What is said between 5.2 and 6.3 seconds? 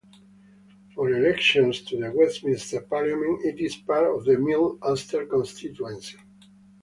constituency.